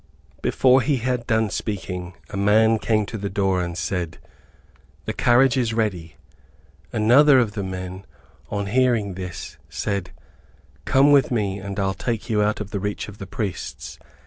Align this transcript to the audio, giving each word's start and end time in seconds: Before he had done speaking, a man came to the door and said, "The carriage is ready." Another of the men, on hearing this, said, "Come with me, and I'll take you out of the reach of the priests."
Before 0.41 0.81
he 0.81 0.97
had 0.97 1.27
done 1.27 1.51
speaking, 1.51 2.15
a 2.31 2.35
man 2.35 2.79
came 2.79 3.05
to 3.05 3.19
the 3.19 3.29
door 3.29 3.61
and 3.61 3.77
said, 3.77 4.17
"The 5.05 5.13
carriage 5.13 5.57
is 5.57 5.75
ready." 5.75 6.15
Another 6.91 7.37
of 7.37 7.51
the 7.51 7.61
men, 7.61 8.05
on 8.49 8.65
hearing 8.65 9.13
this, 9.13 9.57
said, 9.69 10.09
"Come 10.85 11.11
with 11.11 11.29
me, 11.29 11.59
and 11.59 11.79
I'll 11.79 11.93
take 11.93 12.31
you 12.31 12.41
out 12.41 12.59
of 12.59 12.71
the 12.71 12.79
reach 12.79 13.07
of 13.09 13.19
the 13.19 13.27
priests." 13.27 13.99